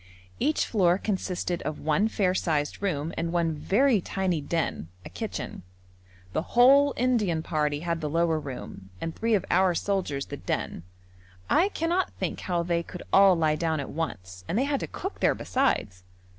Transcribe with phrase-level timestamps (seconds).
[0.39, 5.61] Each floor consisted of one fair sized room and one very tiny den, a kitchen.
[6.33, 10.81] The whole Indian party had the lower room, and three of our soldiers the den.
[11.51, 14.87] I cannot think how they could all lie down at once, and they had to
[14.87, 16.01] cook there besides.